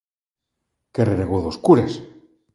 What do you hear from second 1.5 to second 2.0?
curas